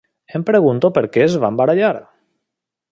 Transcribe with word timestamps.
Em 0.37 0.45
pregunto 0.47 0.91
perquè 0.95 1.23
es 1.27 1.37
van 1.45 1.61
barallar. 1.61 1.95